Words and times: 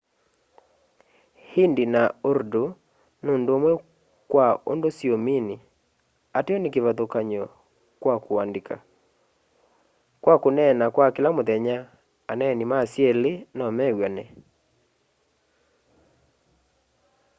hindi 1.53 1.83
na 1.93 2.03
urdu 2.31 2.63
nundumwe 3.23 3.71
kwa 4.31 4.47
undu 4.71 4.89
siumini 4.97 5.55
ateo 6.37 6.57
ni 6.61 6.69
kivathukany'o 6.73 7.45
kwa 8.01 8.15
kuandika 8.23 8.75
kwa 10.23 10.35
kuneena 10.43 10.85
kwa 10.95 11.07
kila 11.15 11.29
muthenya 11.35 11.75
aneeni 12.31 12.63
ma 12.71 12.79
syeli 12.91 13.33
nomew'ane 13.57 14.23